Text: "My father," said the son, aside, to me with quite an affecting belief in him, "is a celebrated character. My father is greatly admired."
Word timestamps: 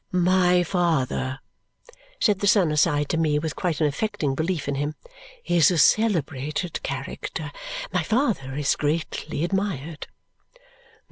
"My 0.11 0.63
father," 0.63 1.37
said 2.19 2.39
the 2.39 2.47
son, 2.47 2.71
aside, 2.71 3.07
to 3.09 3.17
me 3.17 3.37
with 3.37 3.55
quite 3.55 3.79
an 3.79 3.85
affecting 3.85 4.33
belief 4.33 4.67
in 4.67 4.73
him, 4.73 4.95
"is 5.45 5.69
a 5.69 5.77
celebrated 5.77 6.81
character. 6.81 7.51
My 7.93 8.01
father 8.01 8.55
is 8.55 8.75
greatly 8.75 9.43
admired." 9.43 10.07